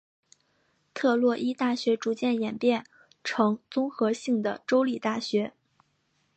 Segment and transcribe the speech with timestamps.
[0.95, 2.83] 特洛伊大学逐渐演变
[3.23, 5.53] 成综合性的州立大学。